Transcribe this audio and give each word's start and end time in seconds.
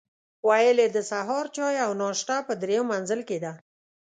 ویل 0.47 0.77
یې 0.83 0.87
د 0.95 0.97
سهار 1.11 1.45
چای 1.55 1.75
او 1.85 1.91
ناشته 2.01 2.35
په 2.47 2.53
درېیم 2.61 2.85
منزل 2.93 3.21
کې 3.29 3.37
ده. 3.43 3.53